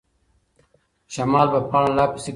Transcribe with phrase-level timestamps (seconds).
[1.13, 2.29] شمال به پاڼه لا پسې قوي کړي.